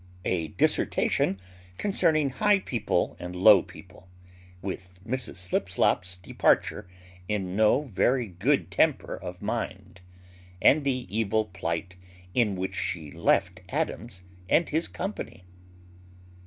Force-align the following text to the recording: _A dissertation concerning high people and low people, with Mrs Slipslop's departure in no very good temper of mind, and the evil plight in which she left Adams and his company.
_A 0.25 0.57
dissertation 0.57 1.39
concerning 1.77 2.31
high 2.31 2.57
people 2.57 3.15
and 3.19 3.35
low 3.35 3.61
people, 3.61 4.09
with 4.59 4.99
Mrs 5.05 5.35
Slipslop's 5.35 6.17
departure 6.17 6.87
in 7.27 7.55
no 7.55 7.83
very 7.83 8.25
good 8.25 8.71
temper 8.71 9.15
of 9.15 9.43
mind, 9.43 10.01
and 10.59 10.83
the 10.83 11.05
evil 11.15 11.45
plight 11.45 11.97
in 12.33 12.55
which 12.55 12.73
she 12.75 13.11
left 13.11 13.59
Adams 13.69 14.23
and 14.49 14.69
his 14.69 14.87
company. 14.87 15.43